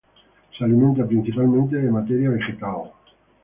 [0.57, 2.91] Se alimenta principalmente de materia vegetal.